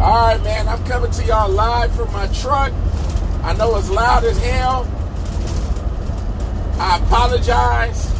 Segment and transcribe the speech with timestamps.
[0.00, 2.72] All right, man, I'm coming to y'all live from my truck.
[3.42, 4.88] I know it's loud as hell.
[6.78, 8.10] I apologize,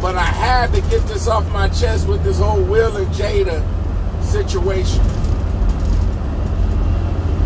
[0.00, 3.60] but I had to get this off my chest with this whole Will and Jada
[4.22, 5.04] situation.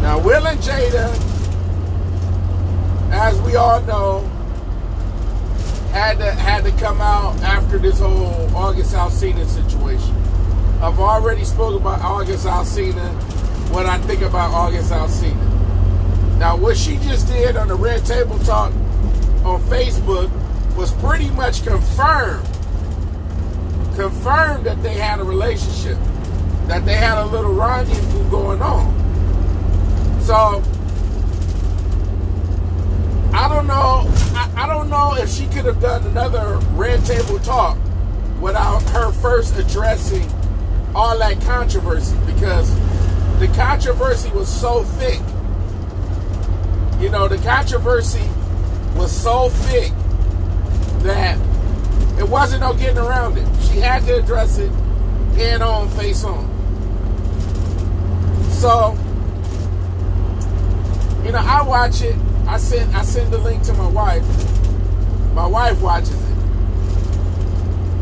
[0.02, 1.10] Now, Will and Jada,
[3.12, 4.20] as we all know,
[5.92, 10.14] had to had to come out after this whole August Alsina situation.
[10.82, 13.12] I've already spoken about August Alsina,
[13.70, 16.38] what I think about August Alsina.
[16.38, 18.72] Now, what she just did on the Red Table Talk
[19.44, 20.30] on Facebook
[20.78, 22.46] was pretty much confirmed,
[23.94, 25.98] confirmed that they had a relationship,
[26.66, 28.90] that they had a little rendezvous going on.
[30.22, 30.62] So,
[33.34, 34.06] I don't know.
[34.34, 37.76] I, I don't know if she could have done another Red Table Talk
[38.40, 40.26] without her first addressing
[40.94, 42.74] all that controversy because
[43.38, 45.20] the controversy was so thick.
[47.00, 48.28] You know, the controversy
[48.96, 49.92] was so thick
[51.02, 51.38] that
[52.18, 53.46] it wasn't no getting around it.
[53.62, 54.70] She had to address it
[55.34, 56.44] head on, face on.
[58.50, 58.92] So,
[61.24, 62.16] you know, I watch it.
[62.46, 64.24] I send I send the link to my wife.
[65.34, 66.36] My wife watches it.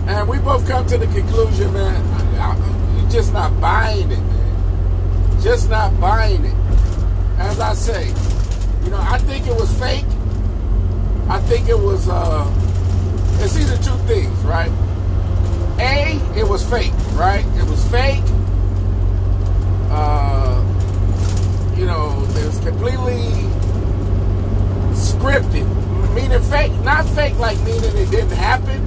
[0.09, 2.78] And we both come to the conclusion, man, I, I,
[3.11, 5.41] just not buying it, man.
[5.43, 6.55] Just not buying it.
[7.39, 8.09] As I say,
[8.85, 10.05] you know, I think it was fake.
[11.29, 12.47] I think it was, uh,
[13.41, 14.71] it's either two things, right?
[15.79, 17.45] A, it was fake, right?
[17.57, 18.23] It was fake.
[19.91, 20.65] Uh,
[21.77, 23.23] you know, it was completely
[24.95, 25.67] scripted.
[26.15, 28.85] Meaning fake, not fake like meaning it didn't happen.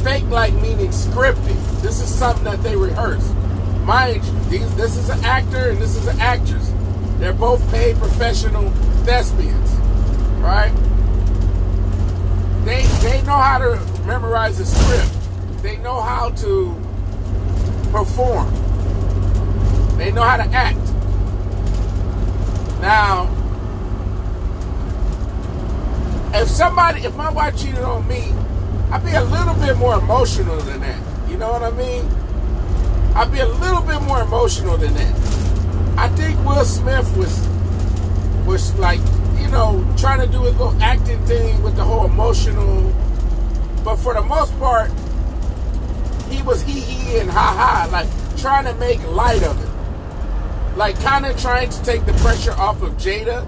[0.00, 1.80] Fake like meaning scripted.
[1.80, 3.35] This is something that they rehearsed.
[3.86, 4.20] You,
[4.50, 6.72] these, this is an actor and this is an actress.
[7.18, 8.68] They're both paid professional
[9.04, 9.70] thespians,
[10.40, 10.72] right?
[12.64, 15.62] They they know how to memorize a script.
[15.62, 16.74] They know how to
[17.92, 18.50] perform.
[19.96, 20.78] They know how to act.
[22.80, 23.30] Now,
[26.34, 28.32] if somebody, if my wife cheated on me,
[28.90, 31.30] I'd be a little bit more emotional than that.
[31.30, 32.15] You know what I mean?
[33.16, 35.14] I'd be a little bit more emotional than that.
[35.98, 37.48] I think Will Smith was
[38.46, 39.00] was like,
[39.40, 42.92] you know, trying to do his little acting thing with the whole emotional.
[43.82, 44.90] But for the most part,
[46.28, 48.06] he was hee hee and ha ha, like
[48.36, 50.76] trying to make light of it.
[50.76, 53.46] Like kind of trying to take the pressure off of Jada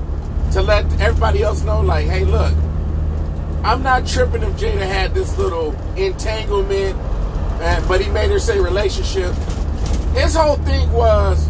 [0.54, 2.54] to let everybody else know, like, hey, look,
[3.62, 6.96] I'm not tripping if Jada had this little entanglement,
[7.86, 9.34] but he made her say relationship.
[10.14, 11.48] His whole thing was,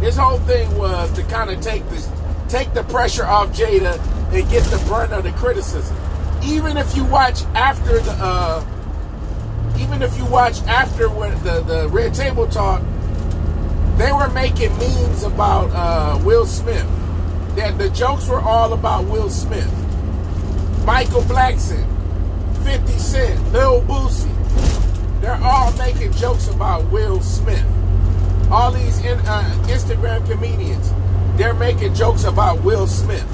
[0.00, 2.08] his whole thing was to kind of take this,
[2.48, 3.98] take the pressure off Jada
[4.32, 5.96] and get the brunt of the criticism.
[6.44, 8.64] Even if you watch after the, uh,
[9.78, 12.82] even if you watch after when the the Red Table Talk,
[13.96, 16.86] they were making memes about uh, Will Smith.
[17.56, 19.68] That the jokes were all about Will Smith.
[20.84, 21.84] Michael Blackson,
[22.64, 25.20] 50 Cent, Lil Boosie.
[25.20, 26.47] They're all making jokes.
[28.50, 30.92] All these in, uh, Instagram comedians,
[31.36, 33.26] they're making jokes about Will Smith.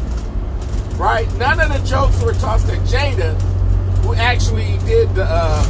[0.97, 1.33] Right?
[1.35, 3.35] None of the jokes were tossed at Jada,
[4.03, 5.63] who actually did the, uh,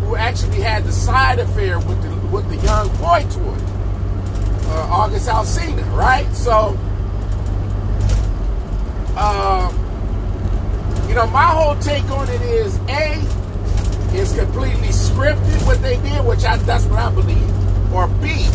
[0.00, 3.56] who actually had the side affair with the with the young boy toy,
[4.70, 5.84] uh, August Alsina.
[5.96, 6.32] Right?
[6.34, 6.76] So,
[9.16, 9.76] um.
[11.08, 13.18] You know, my whole take on it is A,
[14.16, 17.92] it's completely scripted what they did, which I, that's what I believe.
[17.92, 18.46] Or B,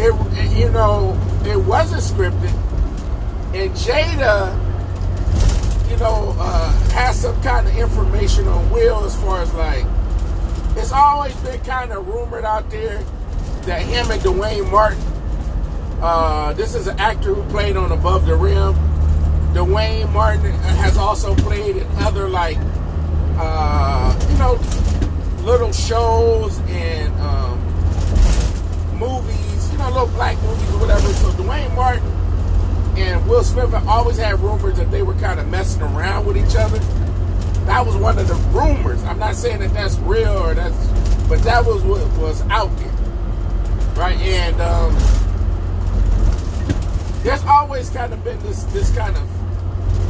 [0.00, 2.52] it, you know, it wasn't scripted.
[3.54, 4.56] And Jada,
[5.90, 9.84] you know, uh, has some kind of information on Will as far as like,
[10.76, 13.02] it's always been kind of rumored out there
[13.62, 15.02] that him and Duane Martin,
[16.00, 18.74] uh, this is an actor who played on Above the Rim.
[19.52, 22.56] Duane Martin has also played in other like
[23.36, 24.54] uh, you know
[25.42, 27.58] little shows and um,
[28.98, 29.49] movies,
[29.88, 31.08] little black movies or whatever.
[31.14, 32.06] So Duane Martin
[32.96, 36.56] and Will Smith always had rumors that they were kind of messing around with each
[36.56, 36.78] other.
[37.66, 39.02] That was one of the rumors.
[39.04, 40.76] I'm not saying that that's real or that's,
[41.28, 42.92] but that was what was out there,
[43.94, 44.18] right?
[44.18, 44.94] And um,
[47.22, 49.28] there's always kind of been this this kind of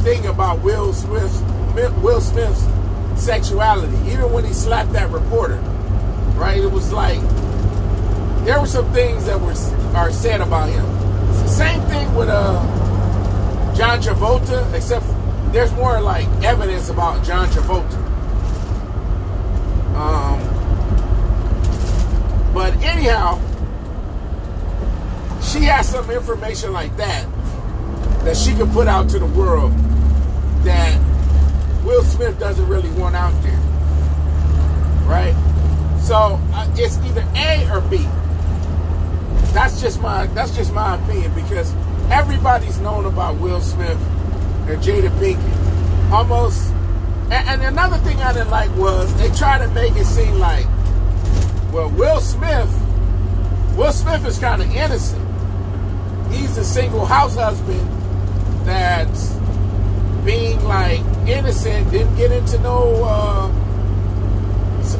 [0.03, 1.41] thing about Will Smith's
[2.01, 2.65] Will Smith's
[3.15, 3.95] sexuality.
[4.11, 5.57] Even when he slapped that reporter,
[6.35, 6.57] right?
[6.57, 7.19] It was like
[8.45, 9.55] there were some things that were
[9.95, 10.85] are said about him.
[11.29, 12.53] It's the same thing with uh,
[13.75, 15.05] John Travolta, except
[15.51, 17.97] there's more like evidence about John Travolta.
[19.95, 20.39] Um,
[22.53, 23.39] but anyhow,
[25.41, 27.27] she has some information like that
[28.23, 29.71] that she can put out to the world
[30.63, 30.99] that
[31.83, 33.59] Will Smith doesn't really want out there.
[35.07, 35.35] Right?
[36.01, 38.07] So uh, it's either A or B.
[39.53, 41.73] That's just my that's just my opinion because
[42.09, 43.99] everybody's known about Will Smith
[44.67, 46.11] and Jada Pinkett.
[46.11, 46.71] Almost
[47.31, 50.65] and, and another thing I didn't like was they try to make it seem like
[51.73, 52.69] well Will Smith
[53.75, 55.27] Will Smith is kind of innocent.
[56.31, 57.87] He's a single house husband
[58.65, 59.33] that's
[60.23, 63.51] being like innocent, didn't get into no uh,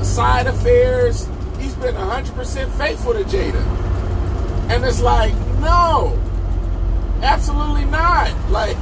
[0.03, 1.27] side affairs.
[1.59, 3.80] He's been 100% faithful to Jada.
[4.71, 6.17] And it's like, no,
[7.21, 8.33] absolutely not.
[8.49, 8.77] Like,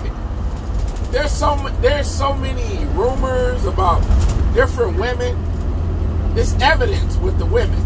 [1.11, 4.01] there's so there's so many rumors about
[4.53, 5.35] different women.
[6.37, 7.81] It's evidence with the women.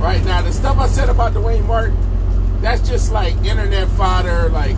[0.00, 1.96] Right now, the stuff I said about Duane Martin,
[2.60, 4.48] that's just like internet fodder.
[4.48, 4.76] Like,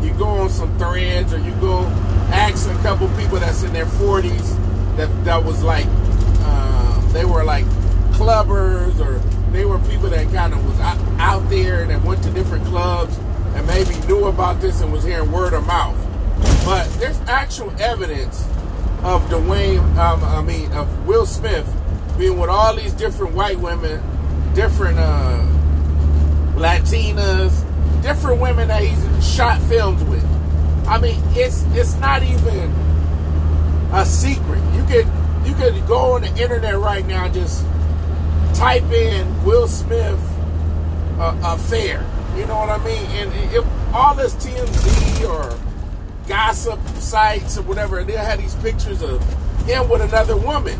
[0.00, 1.80] you go on some threads or you go
[2.32, 4.56] ask a couple people that's in their 40s
[4.96, 7.66] that that was like uh, they were like
[8.12, 9.20] clubbers or
[9.52, 12.64] they were people that kind of was out, out there and that went to different
[12.66, 13.16] clubs
[13.54, 15.96] and maybe knew about this and was hearing word of mouth.
[16.64, 18.46] But there's actual evidence
[19.02, 21.66] of Duane, um, I mean, of Will Smith
[22.18, 24.02] being with all these different white women,
[24.54, 25.46] different uh,
[26.54, 27.64] Latinas,
[28.02, 30.24] different women that he's shot films with.
[30.86, 32.72] I mean, it's it's not even
[33.92, 34.62] a secret.
[34.74, 35.06] You could
[35.46, 37.64] you could go on the internet right now just
[38.58, 40.18] type in Will Smith
[41.20, 42.04] uh, affair.
[42.36, 43.06] You know what I mean?
[43.12, 43.64] And if
[43.94, 45.56] all this TMZ or
[46.26, 49.22] gossip sites or whatever, they'll have these pictures of
[49.64, 50.76] him with another woman.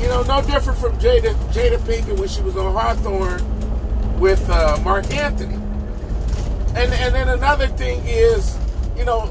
[0.00, 4.78] You know, no different from Jada Jada Pinkett when she was on Hawthorne with uh,
[4.84, 5.54] Marc Anthony.
[5.54, 8.56] And and then another thing is,
[8.96, 9.28] you know,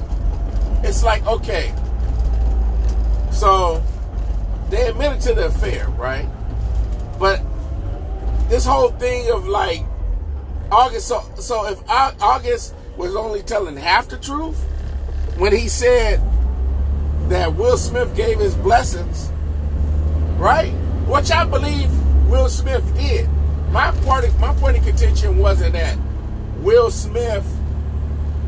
[0.83, 1.73] it's like okay,
[3.31, 3.81] so
[4.69, 6.27] they admitted to the affair, right?
[7.19, 7.41] But
[8.49, 9.81] this whole thing of like
[10.71, 14.57] August, so so if August was only telling half the truth
[15.37, 16.21] when he said
[17.29, 19.29] that Will Smith gave his blessings,
[20.37, 20.71] right?
[21.07, 21.89] Which I believe
[22.29, 23.29] Will Smith did.
[23.71, 25.97] My part, of, my point of contention wasn't that
[26.59, 27.45] Will Smith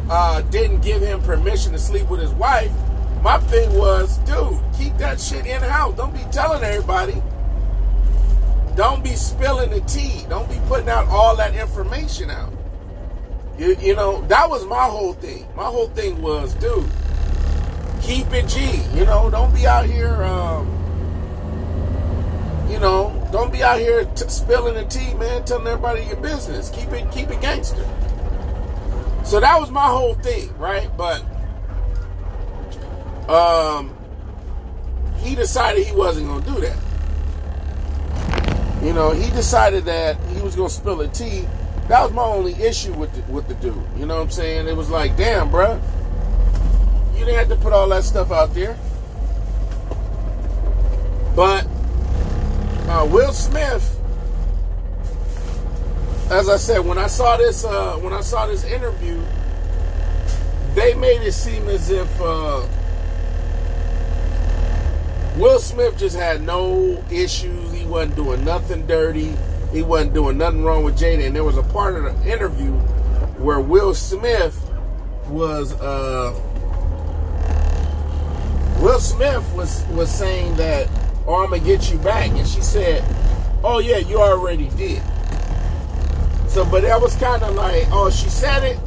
[0.10, 2.72] uh, didn't give him permission to sleep with his wife.
[3.22, 5.96] My thing was, dude, keep that shit in house.
[5.98, 7.22] Don't be telling everybody.
[8.80, 10.24] Don't be spilling the tea.
[10.30, 12.54] Don't be putting out all that information out.
[13.58, 15.46] You, you know, that was my whole thing.
[15.54, 16.90] My whole thing was, dude,
[18.02, 18.82] keep it G.
[18.98, 20.66] You know, don't be out here, um,
[22.70, 26.70] you know, don't be out here t- spilling the tea, man, telling everybody your business.
[26.70, 27.86] Keep it, keep it gangster.
[29.26, 30.90] So that was my whole thing, right?
[30.96, 31.22] But
[33.30, 33.94] um,
[35.18, 36.78] he decided he wasn't going to do that.
[38.82, 41.48] You know, he decided that he was to spill a tea.
[41.88, 43.76] That was my only issue with the, with the dude.
[43.98, 44.68] You know what I'm saying?
[44.68, 45.82] It was like, damn, bruh.
[47.14, 48.78] You didn't have to put all that stuff out there.
[51.36, 51.66] But
[52.88, 54.00] uh, Will Smith
[56.32, 59.20] as I said, when I saw this, uh, when I saw this interview,
[60.76, 62.68] they made it seem as if uh,
[65.40, 67.72] Will Smith just had no issues.
[67.72, 69.34] He wasn't doing nothing dirty.
[69.72, 71.26] He wasn't doing nothing wrong with Jada.
[71.26, 72.74] And there was a part of the interview
[73.38, 74.70] where Will Smith
[75.30, 76.38] was uh,
[78.82, 80.90] Will Smith was was saying that,
[81.26, 83.02] "Oh, I'm gonna get you back," and she said,
[83.64, 85.02] "Oh yeah, you already did."
[86.50, 88.78] So, but that was kind of like, oh, she said it,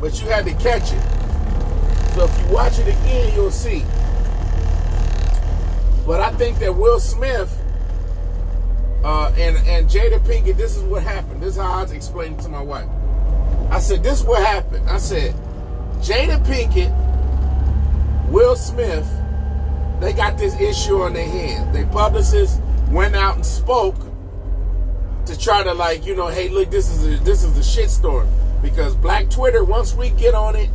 [0.00, 2.14] but you had to catch it.
[2.14, 3.84] So if you watch it again, you'll see.
[6.06, 7.52] But I think that Will Smith
[9.04, 11.42] uh, and and Jada Pinkett, this is what happened.
[11.42, 12.88] This is how I was explaining to my wife.
[13.70, 14.88] I said, this is what happened.
[14.88, 15.34] I said,
[15.98, 16.92] Jada Pinkett,
[18.30, 19.08] Will Smith,
[20.00, 21.74] they got this issue on their hands.
[21.74, 22.60] They publicist
[22.90, 23.96] went out and spoke
[25.26, 27.90] to try to like, you know, hey, look, this is a, this is a shit
[27.90, 28.28] storm
[28.62, 29.64] because Black Twitter.
[29.64, 30.70] Once we get on it,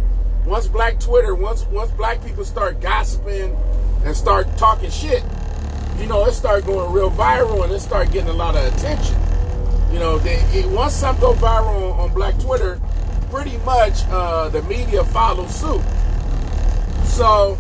[0.46, 3.56] once Black Twitter, once once Black people start gossiping
[4.04, 5.24] and start talking shit,
[5.98, 9.18] you know, it start going real viral and it start getting a lot of attention.
[9.92, 12.82] You know, they, it, once something go viral on, on Black Twitter,
[13.30, 15.82] pretty much uh, the media follows suit.
[17.06, 17.58] So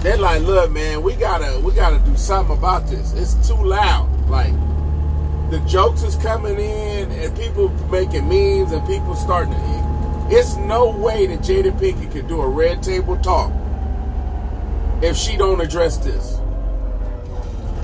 [0.00, 3.12] they're like, look, man, we gotta we gotta do something about this.
[3.12, 4.08] It's too loud.
[4.28, 4.52] Like
[5.50, 9.82] the jokes is coming in and people making memes and people starting to
[10.34, 13.52] it's no way that Jada Pinkett could do a red table talk
[15.02, 16.38] if she don't address this.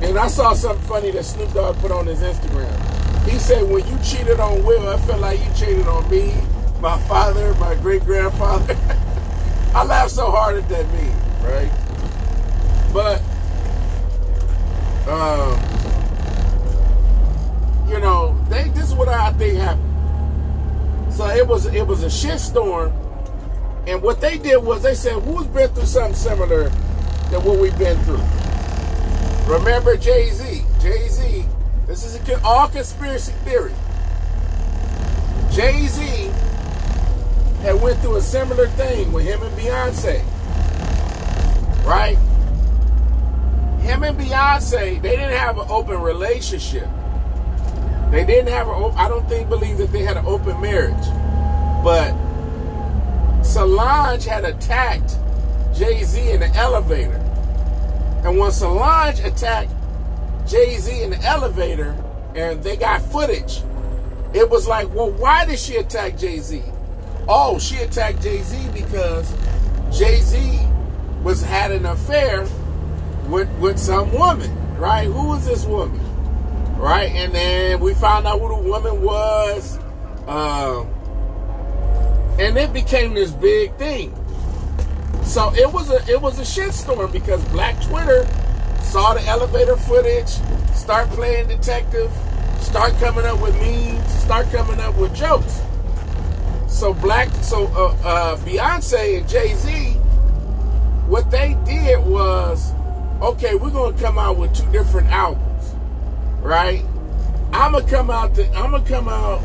[0.00, 3.28] And I saw something funny that Snoop Dogg put on his Instagram.
[3.28, 6.32] He said, when you cheated on Will, I felt like you cheated on me,
[6.80, 8.76] my father, my great grandfather.
[9.74, 11.10] I laughed so hard at that meme,
[11.42, 11.70] right?
[12.92, 13.20] But,
[15.10, 15.58] um,
[17.90, 19.84] you know, they, this is what I think happened.
[21.12, 22.92] So it was it was a shit storm.
[23.86, 26.70] And what they did was they said, who's been through something similar
[27.30, 28.22] than what we've been through?
[29.52, 30.64] Remember Jay-Z.
[30.80, 31.44] Jay-Z,
[31.86, 33.74] this is a, all conspiracy theory.
[35.50, 36.30] Jay-Z
[37.62, 40.22] had went through a similar thing with him and Beyonce.
[41.84, 42.16] Right?
[43.80, 46.88] Him and Beyonce, they didn't have an open relationship.
[48.10, 48.72] They didn't have a.
[48.72, 50.94] I don't think believe that they had an open marriage,
[51.84, 52.14] but
[53.42, 55.18] Solange had attacked
[55.74, 57.17] Jay Z in the elevator,
[58.24, 59.72] and when Solange attacked
[60.46, 61.96] Jay Z in the elevator,
[62.34, 63.62] and they got footage,
[64.34, 66.62] it was like, well, why did she attack Jay Z?
[67.28, 69.32] Oh, she attacked Jay Z because
[69.90, 70.60] Jay Z
[71.22, 72.46] was had an affair
[73.28, 75.06] with with some woman, right?
[75.06, 76.08] Who was this woman?
[76.78, 77.10] right?
[77.10, 79.78] And then we found out who the woman was,
[80.26, 80.86] um,
[82.38, 84.14] and it became this big thing.
[85.28, 88.26] So it was a it was a shitstorm because Black Twitter
[88.82, 90.28] saw the elevator footage,
[90.74, 92.10] start playing detective,
[92.60, 95.60] start coming up with memes, start coming up with jokes.
[96.66, 99.92] So Black, so uh, uh, Beyonce and Jay Z,
[101.06, 102.72] what they did was,
[103.20, 105.48] okay, we're gonna come out with two different albums
[106.42, 106.84] right?
[107.52, 108.34] I'm gonna come out.
[108.36, 109.40] To, I'm gonna come out.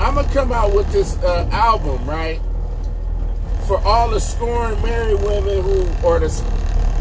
[0.00, 2.40] I'm gonna come out with this uh, album, right?
[3.66, 6.28] For all the scorned married women who, or the,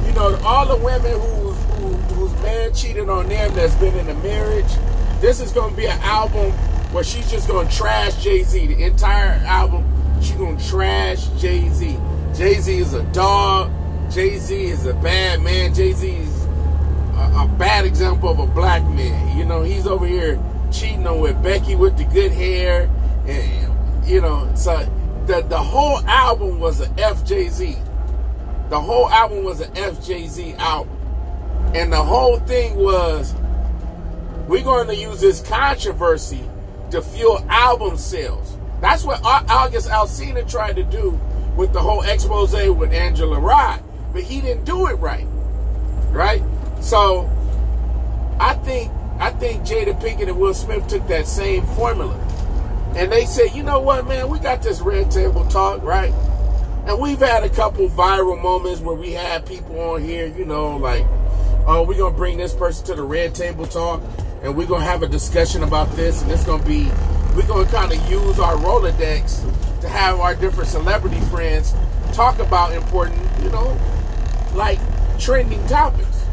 [0.06, 4.08] you know, all the women who, who whose man cheated on them that's been in
[4.10, 4.72] a marriage.
[5.20, 6.52] This is gonna be an album
[6.92, 8.68] where she's just gonna trash Jay Z.
[8.68, 9.84] The entire album,
[10.22, 11.98] she's gonna trash Jay Z.
[12.36, 13.72] Jay Z is a dog.
[14.12, 15.74] Jay Z is a bad man.
[15.74, 16.46] Jay Z is
[17.16, 19.38] a, bad example of a black man.
[19.38, 20.42] You know, he's over here
[20.72, 22.90] cheating on with Becky with the good hair,
[23.26, 24.88] and you know, so
[25.32, 28.70] the the whole album was a FJZ.
[28.70, 30.98] The whole album was an FJZ album,
[31.74, 33.34] and the whole thing was
[34.50, 36.44] we're going to use this controversy
[36.90, 38.58] to fuel album sales.
[38.82, 41.18] That's what August Alsina tried to do
[41.56, 45.28] with the whole expose with Angela Rye, but he didn't do it right.
[46.10, 46.44] Right?
[46.82, 47.30] So
[48.38, 52.18] I think I think Jada Pinkett and Will Smith took that same formula.
[52.96, 56.14] And they said, you know what, man, we got this red table talk, right?
[56.86, 60.78] And we've had a couple viral moments where we had people on here, you know,
[60.78, 61.06] like,
[61.68, 64.02] oh, we're gonna bring this person to the red table talk
[64.42, 66.90] and we're gonna have a discussion about this, and it's gonna be
[67.36, 69.40] we're gonna kind of use our Rolodex
[69.82, 71.74] to have our different celebrity friends
[72.12, 73.80] talk about important, you know,
[74.54, 74.80] like
[75.20, 76.26] trending topics.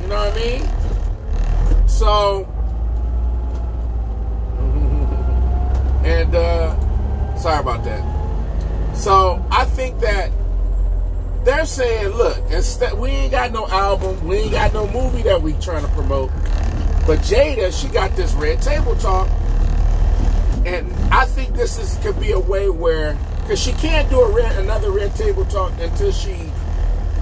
[0.00, 1.88] You know what I mean?
[1.88, 2.46] So,
[6.04, 8.96] and uh, sorry about that.
[8.96, 10.30] So I think that
[11.44, 15.42] they're saying, look, instead we ain't got no album, we ain't got no movie that
[15.42, 16.30] we trying to promote.
[17.06, 19.28] But Jada, she got this red table talk,
[20.64, 24.32] and I think this is could be a way where, because she can't do a
[24.32, 26.34] red, another red table talk until she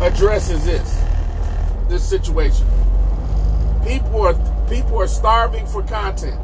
[0.00, 1.02] addresses this
[1.88, 2.66] this situation.
[3.84, 4.34] People are
[4.68, 6.40] people are starving for content,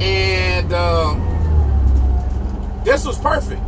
[0.00, 1.20] and um,
[2.84, 3.62] this was perfect.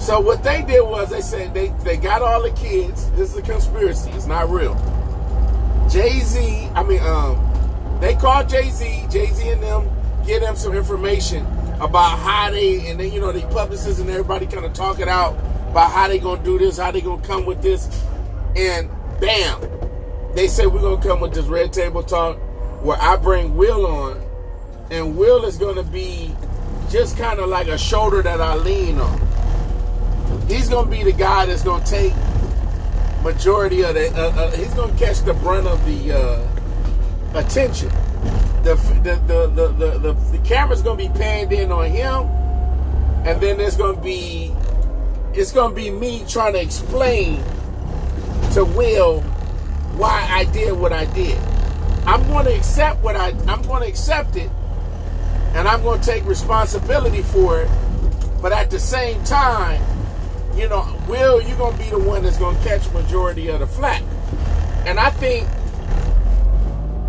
[0.00, 3.10] So what they did was they said they they got all the kids.
[3.12, 4.10] This is a conspiracy.
[4.10, 4.74] It's not real.
[5.90, 6.68] Jay Z.
[6.74, 9.06] I mean, um, they called Jay Z.
[9.10, 9.90] Jay Z and them
[10.26, 11.44] get them some information
[11.80, 15.08] about how they and then you know the publicists and everybody kind of talk it
[15.08, 15.36] out
[15.70, 17.88] about how they gonna do this, how they gonna come with this,
[18.56, 18.88] and
[19.20, 19.60] bam,
[20.34, 22.36] they say we're gonna come with this red table talk
[22.82, 24.22] where I bring Will on,
[24.90, 26.34] and Will is gonna be
[26.90, 30.46] just kind of like a shoulder that I lean on.
[30.48, 32.14] He's gonna be the guy that's gonna take
[33.22, 34.10] majority of the.
[34.14, 37.90] Uh, uh, he's gonna catch the brunt of the uh, attention.
[38.62, 42.24] The the the the the, the, the camera's gonna be panned in on him,
[43.26, 44.54] and then there's gonna be
[45.34, 47.42] it's gonna be me trying to explain
[48.52, 49.20] to Will
[49.98, 51.38] why I did what I did.
[52.06, 54.50] I'm going to accept what I I'm going to accept it,
[55.68, 57.68] I'm going to take responsibility for it.
[58.40, 59.82] But at the same time,
[60.56, 63.60] you know, Will, you're going to be the one that's going to catch majority of
[63.60, 64.02] the flack.
[64.86, 65.46] And I think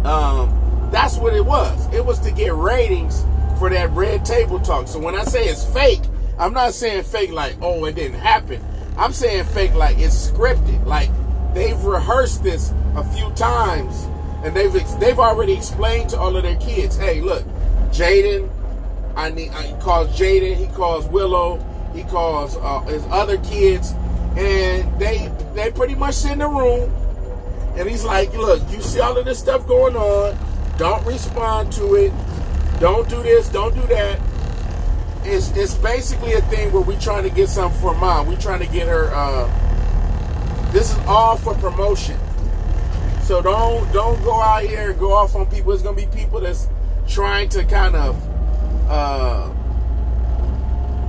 [0.06, 1.94] um, that's what it was.
[1.94, 3.24] It was to get ratings
[3.60, 4.88] for that red table talk.
[4.88, 6.02] So when I say it's fake,
[6.38, 8.64] I'm not saying fake like, oh, it didn't happen.
[8.98, 10.86] I'm saying fake like it's scripted.
[10.86, 11.10] Like
[11.54, 14.06] they've rehearsed this a few times
[14.44, 17.46] and they've they've already explained to all of their kids, hey, look,
[17.92, 18.50] Jaden,
[19.16, 19.52] I need.
[19.52, 20.56] He calls Jaden.
[20.56, 21.58] He calls Willow.
[21.94, 23.94] He calls uh, his other kids,
[24.38, 26.92] and they they pretty much sit in the room,
[27.76, 30.38] and he's like, look, you see all of this stuff going on.
[30.78, 32.14] Don't respond to it.
[32.80, 33.50] Don't do this.
[33.50, 34.20] Don't do that.
[35.24, 38.28] It's it's basically a thing where we're trying to get something for mom.
[38.28, 39.10] We're trying to get her.
[39.14, 42.18] Uh, this is all for promotion.
[43.24, 45.74] So don't don't go out here and go off on people.
[45.74, 46.68] It's gonna be people that's
[47.10, 48.16] trying to kind of
[48.90, 49.50] uh,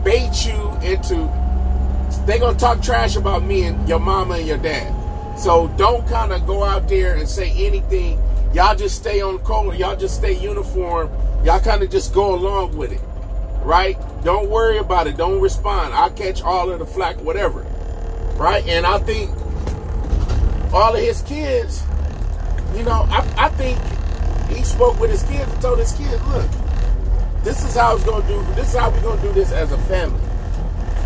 [0.02, 1.28] bait you into.
[2.26, 5.38] They're gonna talk trash about me and your mama and your dad.
[5.38, 8.20] So don't kind of go out there and say anything.
[8.52, 9.74] Y'all just stay on color.
[9.74, 11.08] Y'all just stay uniform.
[11.44, 13.00] Y'all kind of just go along with it,
[13.62, 13.96] right?
[14.24, 15.16] Don't worry about it.
[15.16, 15.94] Don't respond.
[15.94, 17.62] I'll catch all of the flack, whatever,
[18.36, 18.66] right?
[18.66, 19.30] And I think
[20.72, 21.82] all of his kids
[22.74, 23.78] you know, I, I think
[24.52, 26.50] he spoke with his kids and told his kids, look,
[27.42, 29.78] this is how it's gonna do this is how we're gonna do this as a
[29.78, 30.20] family.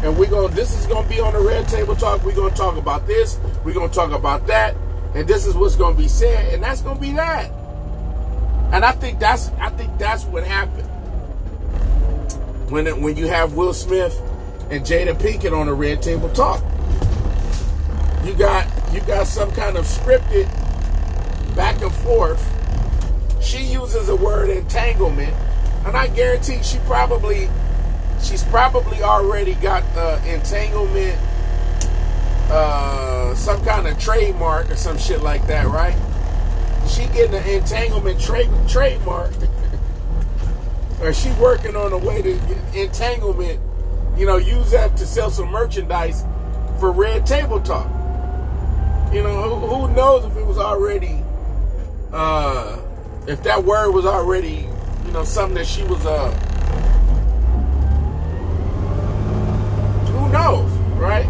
[0.02, 2.24] And we're gonna this is gonna be on the red table talk.
[2.24, 4.74] We're gonna talk about this, we're gonna talk about that,
[5.14, 7.50] and this is what's gonna be said, and that's gonna be that.
[8.72, 10.88] And I think that's I think that's what happened.
[12.70, 14.20] When it, when you have Will Smith
[14.70, 16.62] and Jada Pinkett on the red table talk.
[18.24, 20.46] You got you got some kind of scripted
[21.54, 22.42] back and forth.
[23.44, 25.35] She uses the word entanglement,
[25.87, 27.48] and I guarantee she probably
[28.22, 31.18] she's probably already got the entanglement
[32.50, 35.96] uh, some kind of trademark or some shit like that, right?
[36.88, 39.33] She getting an entanglement trade trademark,
[41.00, 43.61] or she working on a way to entanglement.
[44.16, 46.24] You know, use that to sell some merchandise
[46.78, 47.88] for Red Table Talk.
[49.12, 51.22] You know, who, who knows if it was already
[52.12, 52.78] uh,
[53.26, 54.68] if that word was already,
[55.06, 56.30] you know, something that she was, uh,
[60.12, 61.26] who knows, right?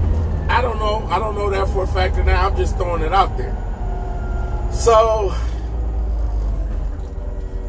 [0.49, 1.07] I don't know.
[1.09, 3.57] I don't know that for a fact, and I'm just throwing it out there.
[4.73, 5.35] So,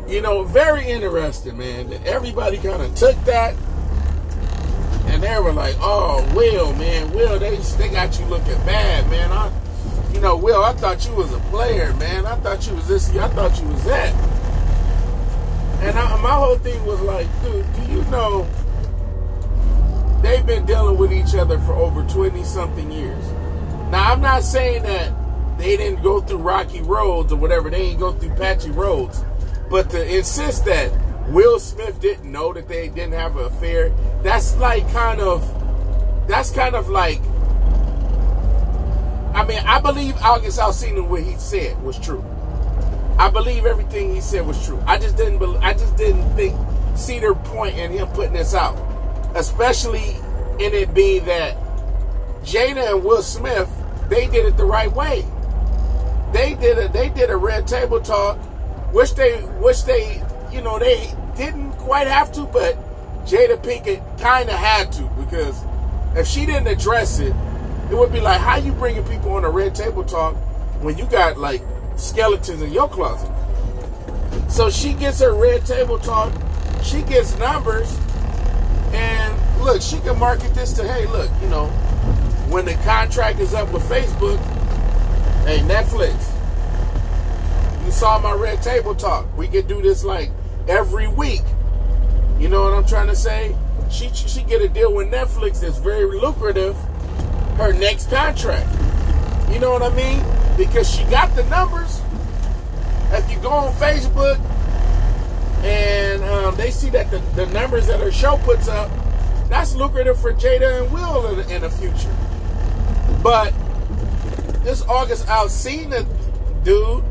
[0.07, 1.89] you know, very interesting, man.
[1.89, 3.55] that Everybody kind of took that,
[5.07, 9.31] and they were like, "Oh, Will, man, Will, they they got you looking bad, man."
[9.31, 9.51] I,
[10.15, 12.25] you know, Will, I thought you was a player, man.
[12.25, 13.09] I thought you was this.
[13.17, 14.13] I thought you was that.
[15.83, 18.47] And I, my whole thing was like, dude, do you know
[20.23, 23.23] they've been dealing with each other for over 20 something years?
[23.91, 25.11] Now, I'm not saying that
[25.57, 29.21] they didn't go through rocky roads or whatever, they didn't go through patchy roads.
[29.69, 30.93] But to insist that
[31.27, 33.91] Will Smith didn't know that they didn't have an affair,
[34.23, 35.45] that's like kind of,
[36.29, 37.19] that's kind of like
[39.35, 42.23] I mean, I believe August Alsina what he said was true.
[43.19, 44.81] I believe everything he said was true.
[44.87, 45.41] I just didn't.
[45.57, 46.57] I just didn't think
[46.97, 48.75] see their point in him putting this out,
[49.35, 50.15] especially
[50.59, 51.55] in it being that
[52.43, 53.69] Jada and Will Smith
[54.09, 55.25] they did it the right way.
[56.31, 56.93] They did it.
[56.93, 58.37] They did a red table talk,
[58.93, 60.21] which they, which they,
[60.51, 62.77] you know, they didn't quite have to, but
[63.25, 65.59] Jada Pinkett kind of had to because
[66.15, 67.33] if she didn't address it,
[67.89, 70.35] it would be like, how you bringing people on a red table talk
[70.81, 71.61] when you got like
[71.95, 73.31] skeletons in your closet?
[74.49, 76.33] So she gets her red table talk,
[76.83, 77.97] she gets numbers,
[78.93, 81.67] and look, she can market this to, hey, look, you know,
[82.49, 84.39] when the contract is up with Facebook,
[85.45, 86.15] hey, Netflix,
[87.85, 89.25] you saw my red table talk.
[89.37, 90.31] We could do this like
[90.67, 91.43] every week.
[92.39, 93.55] You know what I'm trying to say?
[93.89, 96.75] She she get a deal with Netflix that's very lucrative
[97.57, 98.69] her next contract.
[99.51, 100.23] You know what I mean?
[100.57, 102.01] Because she got the numbers.
[103.11, 104.39] If you go on Facebook
[105.63, 108.91] and um, they see that the, the, numbers that her show puts up,
[109.49, 112.13] that's lucrative for Jada and Will in, in the future.
[113.23, 113.53] But
[114.63, 116.05] this August Alsina
[116.63, 117.03] dude,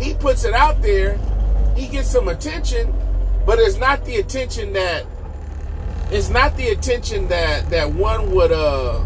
[0.00, 1.18] he puts it out there,
[1.76, 2.92] he gets some attention,
[3.44, 5.06] but it's not the attention that
[6.10, 9.04] it's not the attention that that one would uh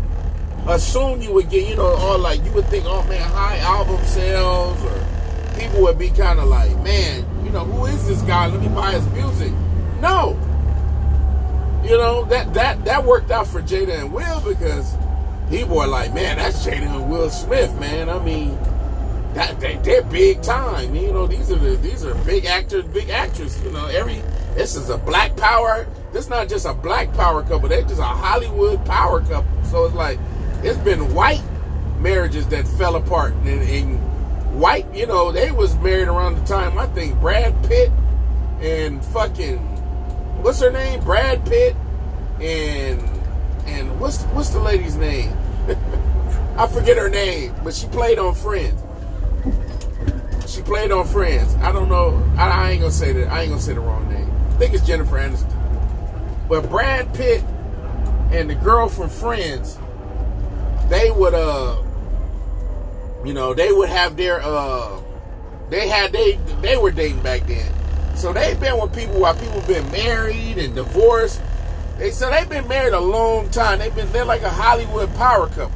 [0.68, 4.04] assume you would get, you know, or like you would think, oh man, high album
[4.04, 8.46] sales, or people would be kind of like, man, you know, who is this guy?
[8.46, 9.52] Let me buy his music.
[10.00, 10.38] No,
[11.84, 14.94] you know that that that worked out for Jada and Will because
[15.48, 18.08] people are like, man, that's Jada and Will Smith, man.
[18.08, 18.56] I mean,
[19.34, 20.94] that they, they're big time.
[20.94, 23.62] You know, these are the these are big actors, big actors.
[23.64, 24.22] You know, every
[24.54, 25.86] this is a black power.
[26.12, 27.68] This is not just a black power couple.
[27.68, 29.64] They're just a Hollywood power couple.
[29.64, 30.18] So it's like
[30.62, 31.42] it's been white
[31.98, 34.86] marriages that fell apart and, and white.
[34.94, 37.90] You know, they was married around the time I think Brad Pitt
[38.60, 39.58] and fucking
[40.42, 41.02] what's her name?
[41.02, 41.76] Brad Pitt
[42.40, 43.00] and
[43.66, 45.36] and what's what's the lady's name?
[46.56, 48.80] I forget her name, but she played on Friends.
[50.46, 51.54] She played on Friends.
[51.56, 52.22] I don't know.
[52.36, 53.28] I, I ain't gonna say that.
[53.28, 54.30] I ain't gonna say the wrong name.
[54.50, 55.56] I think it's Jennifer Aniston.
[56.48, 57.42] But Brad Pitt
[58.32, 59.78] and the girl from Friends,
[60.90, 61.82] they would uh,
[63.24, 65.00] you know, they would have their uh,
[65.68, 67.72] they had they they were dating back then.
[68.16, 71.40] So they've been with people while people been married and divorced.
[71.98, 73.78] They so they've been married a long time.
[73.78, 75.72] They've been they're like a Hollywood power couple.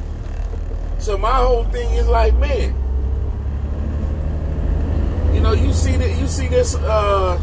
[0.97, 2.73] So my whole thing is like, man,
[5.33, 7.39] you know, you see that you see this uh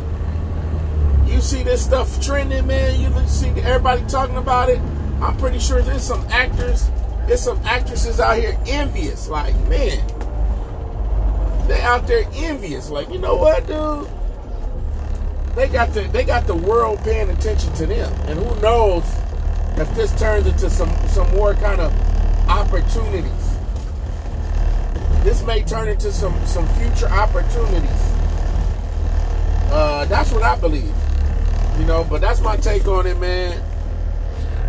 [1.27, 3.01] you see this stuff trending, man.
[3.01, 4.81] You see everybody talking about it.
[5.21, 6.91] I'm pretty sure there's some actors,
[7.27, 9.29] there's some actresses out here envious.
[9.29, 10.07] Like, man,
[11.69, 12.91] they out there envious.
[12.91, 14.09] Like, you know what, dude?
[15.55, 19.05] They got the they got the world paying attention to them, and who knows
[19.77, 21.93] if this turns into some some more kind of
[22.49, 23.49] opportunities.
[25.23, 27.91] This may turn into some some future opportunities.
[29.71, 30.95] Uh, that's what I believe.
[31.79, 33.63] You know, but that's my take on it, man.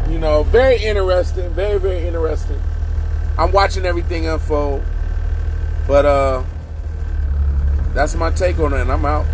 [0.10, 2.62] You know, very interesting, very very interesting.
[3.38, 4.84] I'm watching everything unfold,
[5.88, 6.44] but uh,
[7.94, 9.26] that's my take on it, and I'm out.